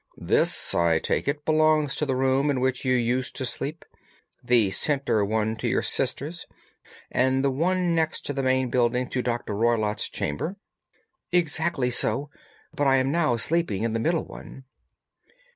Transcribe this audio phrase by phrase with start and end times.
[0.17, 3.85] "This, I take it, belongs to the room in which you used to sleep,
[4.43, 6.47] the centre one to your sister's,
[7.11, 9.53] and the one next to the main building to Dr.
[9.53, 10.55] Roylott's chamber?"
[11.31, 12.31] "Exactly so.
[12.73, 14.63] But I am now sleeping in the middle one."